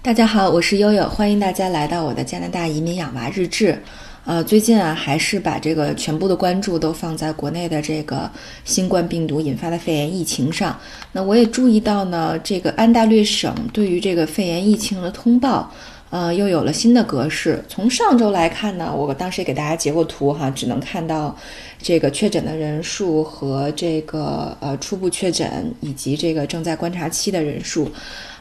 [0.00, 3.76] 大家好，我是悠悠，欢迎大家来到我的加拿大移民养娃日志。
[4.24, 8.30] 呃，最近啊，还是把这个全部的关注都放在国内的这个
[8.64, 10.78] 新冠病毒引发的肺炎疫情上。
[11.10, 15.70] 那我也注意到呢，这个安大略省对于这个肺炎疫情的通报，
[16.10, 17.62] 呃，又有了新的格式。
[17.68, 21.36] 从上周来看呢，我当时也给大家截过图哈，只能看到
[21.82, 27.90] 这个确诊的人数和这个呃初步确诊以及这个正在观察期的人数。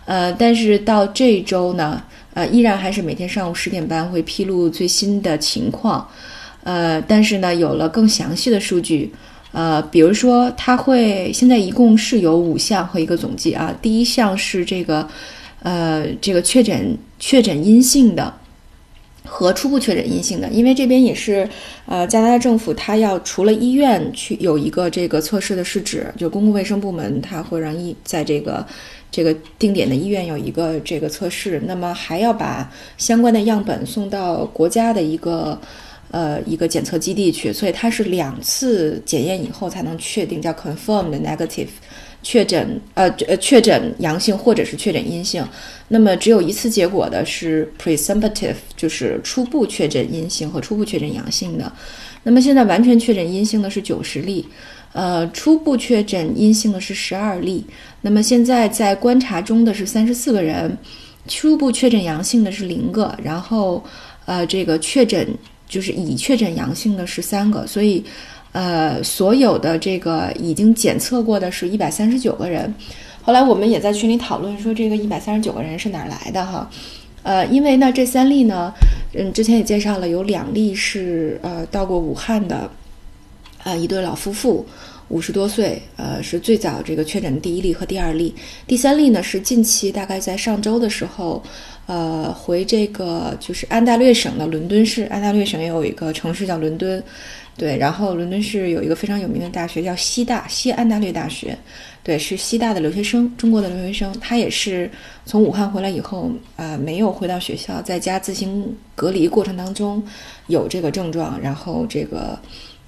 [0.07, 2.01] 呃，但是到这周呢，
[2.33, 6.09] 呃，依然还是每天上午十点半会披露最新的情况，
[6.63, 9.11] 呃，但是呢，有了更详细的数据，
[9.51, 15.05] 呃，比如说，它会现在一共是有五项和一个总计啊，第一项是这个，
[15.61, 18.33] 呃，这个确诊确诊阴性的。
[19.29, 21.45] 和初步确诊阴性的，因为这边也是，
[21.85, 28.65] 呃，加拿大政府它要除了医院去有一个这个测试的试纸，就公共卫生部门它会让医在这个
[29.09, 35.59] 这个定点的医院有一个这个测试，那么还要把相关的样本送到国家的一个
[36.11, 41.69] 呃一个检测基地去，所以它是两次检验以后才能确定叫 confirmed negative。
[42.29, 45.41] 确诊呃呃确诊阳性或者是确诊阴性，
[45.87, 51.71] 那么只有一次结果的是 presumptive，就是初步确诊阴性和初步确诊阳性的。
[52.23, 54.45] 那么现在完全确诊阴性的是九十例，
[54.91, 57.65] 呃，初步确诊阴性的是十二例。
[58.01, 60.77] 那么现在在观察中的是三十四个人，
[61.29, 63.81] 初步确诊阳性的是零个，然后
[64.25, 65.25] 呃这个确诊
[65.69, 68.03] 就是已确诊阳性的是三个，所以。
[68.57, 72.73] 呃，所有的这个已经检测过的是一百三十九个人，
[73.21, 76.67] 后来我们也在群里讨论说，这个一百三十九个人是哪来的哈？
[77.21, 78.73] 呃，因为呢，这三例呢，
[79.13, 82.67] 嗯，之前也介绍了，有两例是呃到过武汉的，
[83.63, 84.65] 呃一对老夫妇，
[85.09, 88.33] 五十多岁，呃是最早这个确诊的第一例和第二例，
[88.65, 91.43] 第三例呢是近期大概在上周的时候，
[91.87, 97.03] 呃回这个就是安大略省的伦敦市，安大略省也有一个城市叫伦敦。
[97.57, 101.57] 对，然后伦敦市有一个非常有名的大学叫西大，西安大略大学，
[102.03, 104.87] 对，是西大的留学生，中国的留学生，他也是
[105.25, 108.63] 从武汉回来以后，呃，没有回到学校，在家自行
[108.93, 110.03] 隔离过程当中
[110.45, 112.37] 有这个症状，然后这个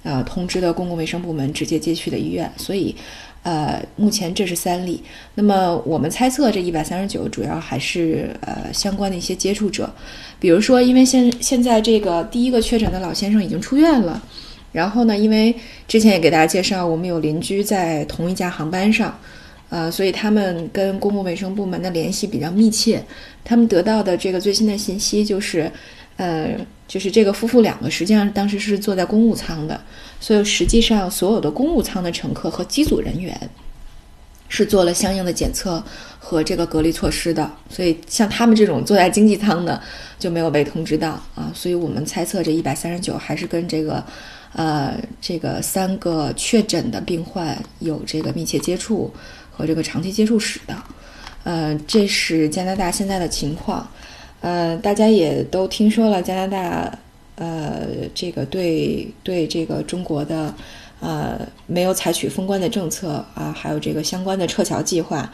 [0.02, 2.94] 呃通知的公共卫生部门直接接去的医院，所以
[3.42, 5.02] 呃目前这是三例，
[5.34, 9.92] 那么我们猜测这一百三十九主要还是呃相关的一些接触者，
[10.38, 14.22] 比如说因为现现在这个第一个确诊的老先生已经出院了。
[14.72, 15.52] 然后呢，因为
[15.88, 19.18] 之前也给大家介绍，我们有邻居在同一架航班上，
[19.68, 23.04] 呃，所以他们跟公共卫生部门的联系比较密切。
[23.42, 25.68] 他们得到的这个最新的信息就是，
[26.20, 26.54] 呃，
[26.86, 29.80] 就是这个夫妇两个实际上当时是坐在公务舱的，
[30.20, 33.34] 所以实际上所有的公务舱的乘客和机组人员
[34.48, 35.82] 是做了相应的检测
[36.18, 37.50] 和这个隔离措施的。
[37.70, 39.80] 所以像他们这种坐在经济舱的
[40.18, 41.50] 就没有被通知到啊。
[41.54, 44.04] 所以我们猜测这一百三十九还是跟这个。
[44.52, 49.08] 呃，这个三个确诊的病患有这个密切接触
[49.48, 50.76] 和这个长期接触史的，
[51.44, 53.88] 呃，这是加拿大现在的情况。
[54.40, 56.98] 呃，大家也都听说了，加拿大
[57.36, 60.54] 呃，这个对对这个中国的
[61.00, 65.30] 呃没有采取封关的政策啊，还有这个相关的撤侨计划。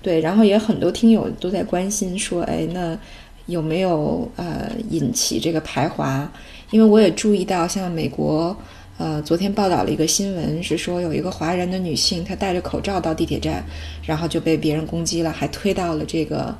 [0.00, 2.98] 对，然后也很多听友都在关心说，哎，那
[3.46, 6.30] 有没有呃引起这个排华？
[6.70, 8.56] 因为我也注意到，像美国，
[8.98, 13.62] 呃，昨天报道了一个新闻，是说有一个华人的女性，她戴着口罩到地铁站，
[14.04, 16.56] 然后就被别人攻击了，还推到了这个，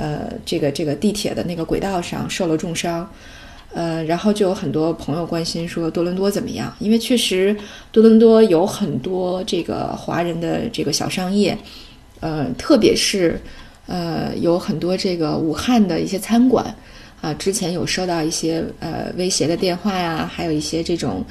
[0.00, 3.06] 呃，这个这个地铁的那个轨道上，受了重伤，
[3.74, 6.74] 呃，然后就有很多朋友关心说多伦多怎么样？
[6.78, 7.54] 因为确实
[7.92, 11.54] 多伦多有很多这个华人的这个小商业，
[12.20, 13.38] 呃，特别是
[13.86, 16.74] 呃有很多这个武汉的一些餐馆。
[17.20, 21.22] 啊，之前有收到一些呃威胁的电话呀，还有一些这种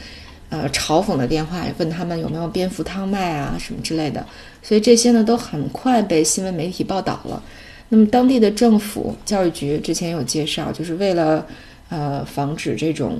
[0.50, 4.24] 呃嘲讽的电话，问他们有没有蝙蝠汤卖啊什么之类的。
[4.62, 7.42] 所以这些呢都很快被新闻媒体报道了。
[7.90, 11.46] 那么当地的政府教育局之前有介绍，就是为了
[11.90, 13.20] 呃防止这种。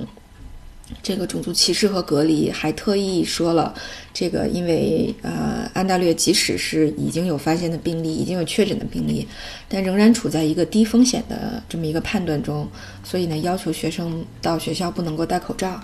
[1.04, 3.72] 这个种族歧视和隔离，还特意说了，
[4.12, 9.24] 这个因为呃安大略即使是已经有发现的病例，已经有确诊的病例，
[9.68, 12.68] 但仍然处在一个低风险的这么一个判断中，
[13.04, 15.80] 所以呢要求学生到学校不能够戴口罩，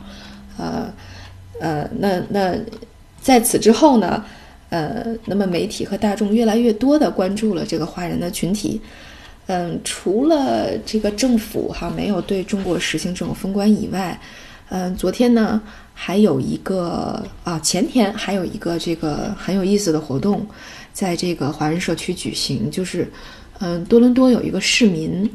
[0.58, 0.92] 呃
[1.60, 2.56] 呃那那
[3.22, 4.24] 在此之后呢，
[4.68, 8.80] 呃那么媒体和大众越来越多的关注了这个华人的群体，
[9.46, 14.18] 嗯除了这个政府哈没有对中国实行这种封关以外。
[14.68, 15.62] 嗯，昨天呢
[15.94, 20.44] 还有一个啊，前天还有一个这个很有意思的活动，
[20.92, 23.08] 在这个华人社区举行，就是
[23.60, 25.30] 嗯，多伦多有一个市民，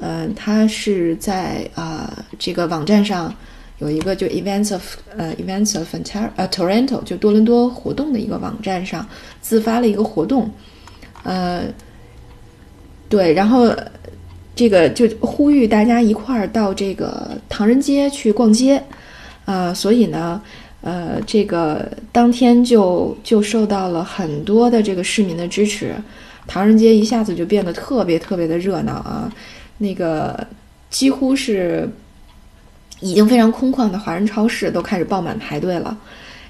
[0.00, 3.34] 嗯，他是在啊这个网站上
[3.82, 4.82] 有一个就 Events of
[5.16, 9.04] 呃 Events of Ontario 呃 Toronto 就多伦多活动的一个网站上
[9.40, 10.48] 自发了一个活动，
[11.24, 11.64] 呃，
[13.08, 13.74] 对，然后
[14.54, 18.80] 这个就呼吁大家一块儿到这个唐人街去逛街，
[19.44, 20.40] 啊，所以呢，
[20.82, 25.92] 呃，这个当天就就受到了很多的这个市民的支持。
[26.46, 29.32] 唐人街一下子就变得特别特别的热闹啊，
[29.78, 30.46] 那个
[30.90, 31.88] 几乎是
[33.02, 35.94] 已经非常空旷的华人超市都开始爆满排队了。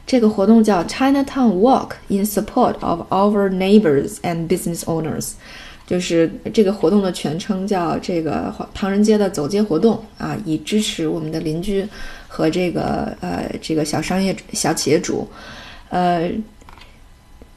[0.07, 5.33] 这个活动叫 Chinatown Walk in Support of Our Neighbors and Business Owners，
[5.87, 11.85] 就是这个活动的全称叫这个唐人街的走街活动啊，以支持我们的邻居
[12.29, 15.27] 和这个呃这个小商业小企业主，
[15.89, 16.31] 呃。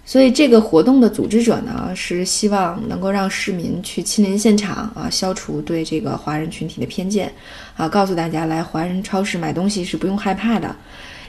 [0.07, 7.33] 所以这个活动的组织者呢，是希望能够让市民去亲临现场啊，消除对这个华人群体的偏见，
[7.75, 10.75] 啊，告诉大家来华人超市买东西是不用害怕的。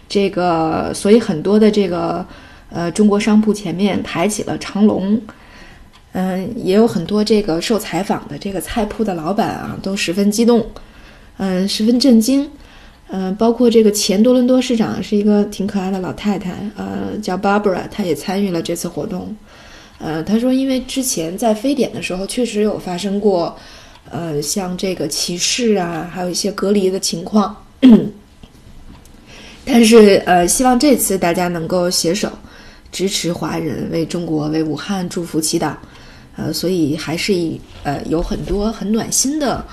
[0.08, 2.24] 这个，所以很多的这个
[2.68, 5.18] 呃中国商铺前面排起了长龙，
[6.12, 10.64] 嗯，也有很多这个受采访的这个菜铺的老板啊，都十分激动，
[11.38, 12.46] 嗯，十分震惊。
[13.08, 19.34] 嗯，包括这个前多伦多市长是一个挺可爱的老太太，呃，叫 Barbara，她也参与了这次活动。
[19.98, 23.56] 呃，她说，因为之前在非典的时候确实有发生过，
[24.10, 27.56] 呃，像这个歧视啊，还有一些隔离的情况。
[29.64, 32.30] 但是，呃，希望这次大家能够携手
[32.92, 35.74] 支持华人，为中国、为武汉祝福祈祷。
[36.36, 39.64] 呃，所以还是以呃有很多很暖心的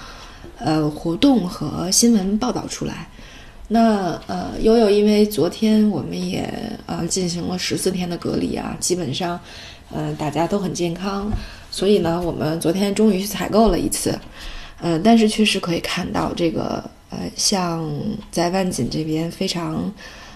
[0.59, 3.07] 呃活动和新闻报道出来。
[3.69, 6.47] 那呃，悠悠，因为昨天我们也
[6.85, 9.39] 呃进行了十四天的隔离啊，基本上，
[9.89, 11.31] 呃，大家都很健康，
[11.71, 14.19] 所以呢，我们昨天终于去采购了一次，
[14.81, 17.89] 呃，但是确实可以看到这个呃，像
[18.29, 19.91] 在万锦这边非常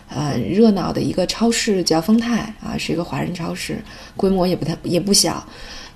[0.10, 3.78] 呃热闹的一个超市叫丰泰啊，是一个华人超市，
[4.16, 5.46] 规模也不太也不小，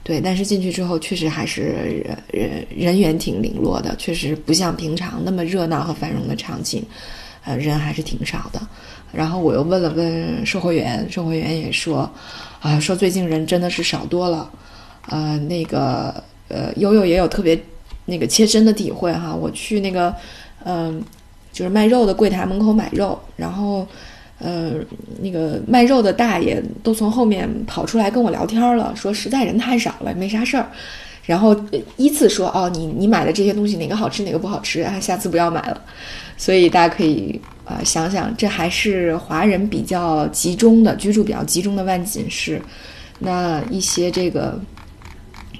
[0.03, 6.83] 对，但是进去之后确实还是人人员挺零落的，确实不像平常那么热闹和繁荣的场景。
[7.43, 8.61] 呃，人还是挺少的。
[9.11, 12.07] 然后我又问了问售货员，售货员也说，
[12.59, 14.47] 啊，说最近人真的是少多了。
[15.07, 17.59] 呃，那个，呃，悠悠也有特别
[18.05, 19.33] 那个切身的体会哈。
[19.33, 20.15] 我去那个，
[20.63, 21.03] 嗯，
[21.51, 23.87] 就是卖肉的柜台门口买肉，然后，
[24.41, 24.73] 呃，
[25.21, 30.67] 那个卖肉的大爷都从后面跑出来跟我聊天了，说实在人太少了，没啥事儿。
[31.23, 31.55] 然后
[31.97, 34.99] 依次说，哦，你你买的这些东西哪个好吃，哪个不好吃啊？
[34.99, 35.79] 下次不要买了。
[36.35, 42.59] 所以大家可以啊想想，这还是华人比较集中的居住比较集中的万锦市，
[43.19, 44.59] 那一些这个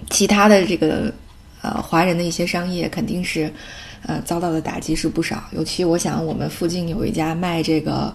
[0.09, 1.13] 其他的这个
[1.61, 3.49] 呃华人的一些商业肯定是
[4.07, 5.43] 呃遭到的打击是不少。
[5.51, 8.11] 尤其我想，我们附近有一家卖这个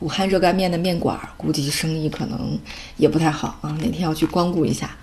[0.00, 2.58] 武汉热干面的面馆，估计生意可能
[2.96, 3.70] 也不太好啊。
[3.80, 4.96] 哪天要去光顾一下。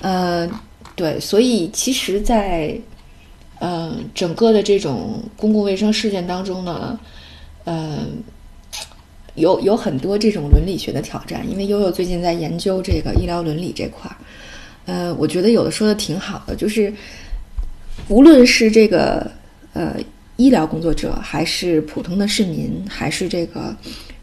[0.00, 0.48] 呃，
[0.96, 2.74] 对，所以其实，在
[3.60, 6.98] 嗯，整个的这种公共卫生事件当中呢，
[7.64, 8.22] 嗯，
[9.34, 11.46] 有有很多这种伦理学的挑战。
[11.50, 14.16] 因为悠悠最近在研究这个医疗伦理这块儿，
[14.86, 16.90] 呃，我觉得有的说的挺好的，就是
[18.08, 19.30] 无论是这个
[19.74, 19.96] 呃
[20.36, 23.76] 医疗工作者，还是普通的市民，还是这个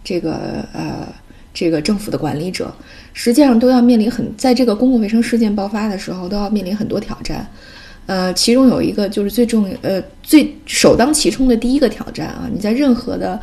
[0.07, 1.05] 这个呃
[1.53, 2.73] 这个政府的管理者，
[3.11, 7.45] 实际上都要面临很在这个公共卫生事件爆发的时候，都要面临很多挑战。
[8.05, 12.49] 呃，其中有一个就是最重呃最首当其冲的第一个挑战啊！
[12.49, 13.37] 你在任何的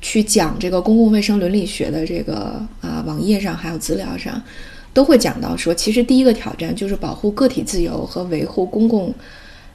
[0.00, 4.42] 去讲这个公共卫生伦理学的这个啊网页上还有资料上，
[4.94, 9.12] 都会讲到说，其实第一个挑战就是保护个体自由和维护公共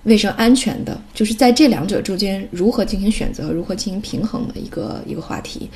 [0.05, 5.69] 卫生安全的，就是在这两者中间如何进行选择，如何进行平衡的一个一个话题。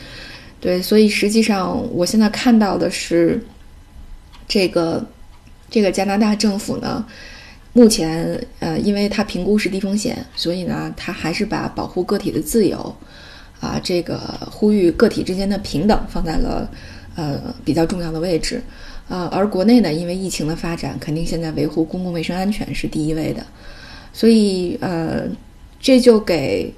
[0.66, 3.40] 对，所以实际上我现在看到的是，
[4.48, 5.06] 这个
[5.70, 7.06] 这个加拿大政府呢。
[7.72, 12.96] 目前，呃，因为它评估是低风险，所以呢，它还是把保护个体的自由，
[13.60, 14.18] 啊，这个
[14.50, 16.68] 呼吁个体之间的平等放在了，
[17.16, 18.60] 呃，比较重要的位置，
[19.08, 23.46] 啊，而国内呢，因为疫情的发展，肯定现在维护公共卫生安全是第一位的，
[24.12, 25.28] 所以，呃，
[25.80, 26.74] 这就给。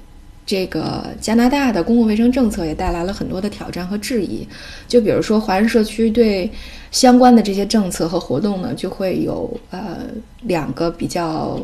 [0.48, 4.48] 这个加拿大的公共卫生政策也带来了很多的挑战和质疑，
[4.88, 6.50] 就比如说华人社区对
[6.90, 10.06] 相关的这些政策和活动呢，就会有呃
[10.44, 11.60] 两个比较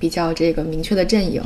[0.00, 1.40] 比较这个明确的阵营，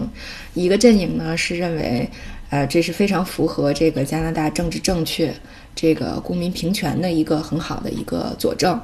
[0.55, 2.09] 一个阵营呢是认为，
[2.49, 5.31] 呃，这是非常符合这个加拿大政治正确、
[5.75, 8.81] 这个公民平权的一个很好的一个佐证，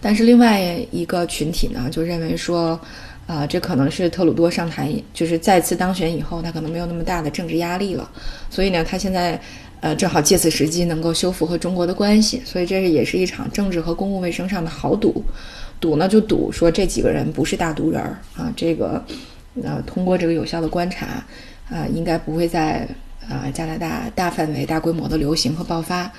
[0.00, 2.80] 但是另外一个群体呢就认为说，
[3.28, 8.10] 啊，这可能是特鲁多上台就是再次当选以后，他可能没有那么大的政治压力了，
[8.50, 9.40] 所以呢，他现在。
[9.80, 15.22] 呃，正好借此时机能够修复和中国的关系，所以这是也是一场政治和公共卫生上的豪赌。
[15.78, 19.00] 赌呢就赌说这几个人不是大毒人儿啊，这个
[19.62, 21.24] 呃通过这个有效的观察
[21.70, 22.88] 啊，应该不会在
[23.28, 26.10] 啊加拿大大范围、大规模的流行和爆发。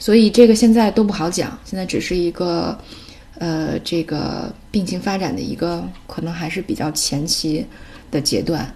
[0.00, 2.76] 所以这个现在都不好讲，现在只是一个
[3.38, 7.64] 呃这个病情发展的一个可能还是比较前期
[8.10, 8.72] 的阶段。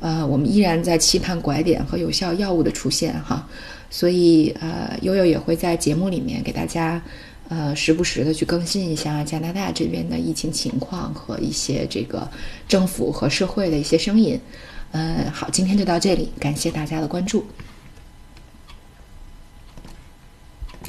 [0.00, 3.46] 呃，我们依然在期盼拐点和有效药物的出现哈，
[3.90, 7.02] 所以呃，悠悠也会在节目里面给大家
[7.50, 12.26] 呃时不时的去更新一下加拿大这边的疫情情况和一些这个
[12.66, 14.40] 政府和社会的一些声音。
[14.92, 17.44] 呃，好，今天就到这里，感谢大家的关注。